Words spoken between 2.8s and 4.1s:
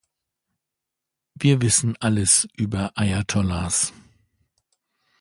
Ayatollahs.